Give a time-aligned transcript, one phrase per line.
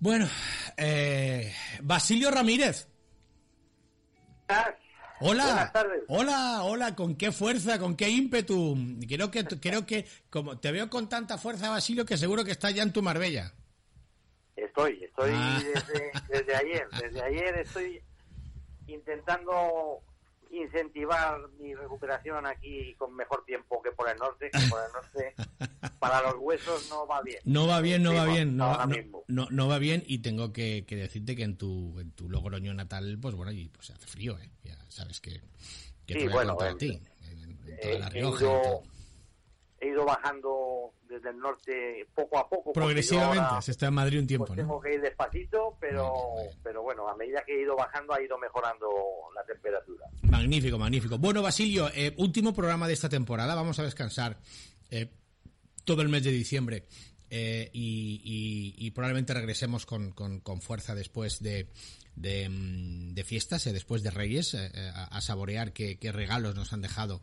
[0.00, 0.26] Bueno,
[0.78, 1.52] eh,
[1.82, 2.88] Basilio Ramírez.
[4.48, 6.02] Hola, Buenas tardes.
[6.08, 8.76] hola, hola, con qué fuerza, con qué ímpetu.
[9.06, 12.74] Creo que, creo que, como te veo con tanta fuerza, Basilio, que seguro que estás
[12.74, 13.52] ya en tu Marbella.
[14.56, 15.60] Estoy, estoy Ah.
[15.62, 16.88] desde, desde ayer.
[17.00, 18.02] Desde ayer estoy
[18.86, 20.02] intentando
[20.50, 25.34] incentivar mi recuperación aquí con mejor tiempo que por el norte, que por el norte
[26.00, 27.38] para los huesos no va bien.
[27.44, 29.24] No va bien, no va bien, no, va- no, mismo.
[29.28, 32.74] no- no va bien y tengo que, que decirte que en tu, en tu Logroño
[32.74, 34.50] natal, pues bueno, y pues hace frío, ¿eh?
[34.64, 35.40] Ya sabes que,
[36.06, 38.82] que Sí, te voy a bueno, a en- ti, en, en toda La Rioja ido.
[39.80, 42.72] He ido bajando desde el norte poco a poco.
[42.72, 44.62] Progresivamente, ahora, se está en Madrid un tiempo, pues, ¿no?
[44.62, 48.38] tengo que ir despacito, pero, pero bueno, a medida que he ido bajando ha ido
[48.38, 48.88] mejorando
[49.34, 50.06] la temperatura.
[50.22, 51.18] Magnífico, magnífico.
[51.18, 53.54] Bueno, Basilio, eh, último programa de esta temporada.
[53.54, 54.36] Vamos a descansar
[54.90, 55.10] eh,
[55.84, 56.86] todo el mes de diciembre
[57.30, 61.68] eh, y, probablemente regresemos con, con- con fuerza después de,
[62.16, 66.72] de, mm, fiestas, eh, después de Reyes, eh, eh, a, saborear qué, qué regalos nos
[66.72, 67.22] han dejado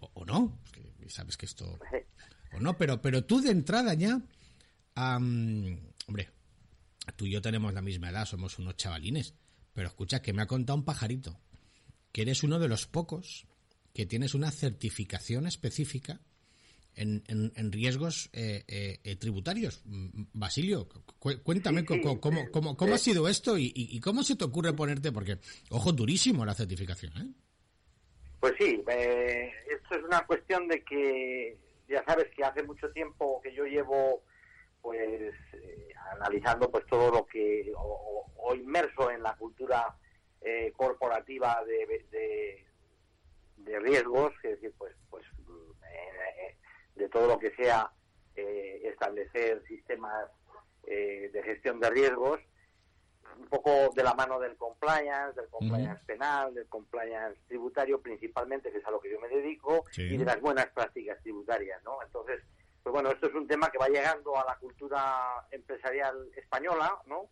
[0.00, 0.60] o, no.
[1.08, 1.78] Sabes que esto
[2.52, 4.20] o no, pero, pero tú de entrada ya,
[4.96, 6.30] hombre,
[7.16, 9.34] tú y yo tenemos la misma edad, somos unos chavalines,
[9.72, 11.40] pero escucha que me ha contado un pajarito
[12.12, 13.46] que eres uno de los pocos
[13.94, 16.20] que tienes una certificación específica
[16.98, 19.82] en, en- en riesgos eh, eh, eh, tributarios.
[19.86, 22.94] Mm, Basilio, cu- cuéntame Sí, cómo, eh, cómo- cómo eh.
[22.94, 25.38] ha sido esto y, y- cómo se te ocurre ponerte, porque,
[25.70, 27.32] ojo, durísimo la certificación, ¿eh?
[28.40, 33.40] Pues sí, eh, esto es una cuestión de que ya sabes que hace mucho tiempo
[33.42, 34.22] que yo llevo
[34.80, 39.96] pues eh, analizando pues todo lo que o, o- inmerso en la cultura
[40.40, 42.64] eh, corporativa de, de,
[43.56, 46.56] de riesgos, es decir, pues pues mm, eh,
[46.94, 47.90] de todo lo que sea
[48.36, 50.30] eh, establecer sistemas
[50.86, 52.38] eh, de gestión de riesgos
[53.36, 58.78] un poco de la mano del compliance, del compliance penal, del compliance tributario principalmente, que
[58.78, 60.02] es a lo que yo me dedico, Sí.
[60.02, 62.02] y de las buenas prácticas tributarias, ¿no?
[62.02, 62.40] Entonces,
[62.82, 67.28] pues bueno, esto es un tema que va llegando a la cultura empresarial española, ¿no?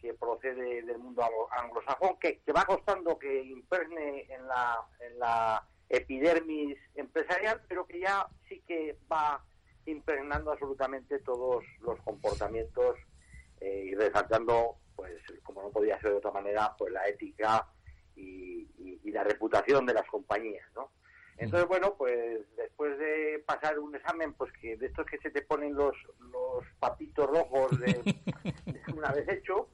[0.00, 5.18] Que procede del mundo anglo- anglosajón, que, que va costando que impregne en la, en
[5.18, 9.44] la epidermis empresarial, pero que ya sí que va
[9.86, 12.96] impregnando absolutamente todos los comportamientos
[13.60, 15.14] eh, y resaltando, pues,
[15.44, 17.66] como no podía ser de otra manera, pues la ética
[18.16, 20.90] y, y- y la reputación de las compañías, ¿no?
[21.38, 25.42] Entonces, bueno, pues después de pasar un examen, pues que de estos que se te
[25.42, 28.14] ponen los, los papitos rojos de,
[28.96, 29.68] una vez hecho,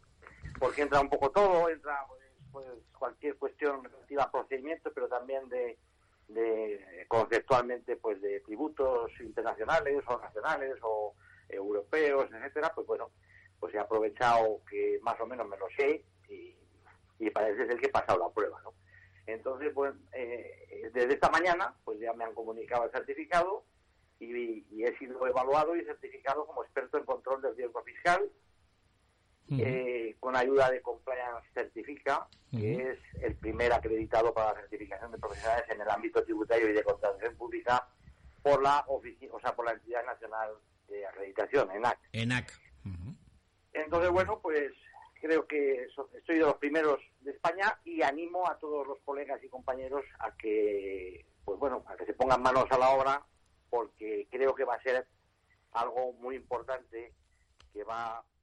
[0.58, 2.66] porque entra un poco todo, entra pues, pues,
[2.98, 5.78] cualquier cuestión relativa a procedimientos, pero también de,
[6.28, 11.14] de conceptualmente pues de tributos internacionales o nacionales o
[11.48, 13.10] europeos, etcétera, pues bueno,
[13.60, 16.54] pues he aprovechado que más o menos me lo sé y,
[17.18, 18.72] y parece ser que he pasado la prueba, ¿no?
[19.26, 23.64] Entonces, pues, eh, desde esta mañana, pues ya me han comunicado el certificado
[24.18, 28.30] y, y he sido evaluado y certificado como experto en control del riesgo fiscal
[29.50, 35.18] eh, con ayuda de Compliance Certifica, que es el primer acreditado para la certificación de
[35.18, 37.86] profesionales en el ámbito tributario y de contratación pública
[38.42, 40.52] por la ofici- o sea, por la entidad nacional
[40.88, 41.98] de acreditación, ENAC.
[42.12, 42.60] ENAC.
[43.72, 44.72] Entonces, bueno, pues
[45.20, 49.42] creo que so- estoy de los primeros de España y animo a todos los colegas
[49.44, 53.22] y compañeros a que, pues bueno, a que se pongan manos a la obra,
[53.70, 55.06] porque creo que va a ser
[55.72, 57.12] algo muy importante
[57.72, 58.22] que va,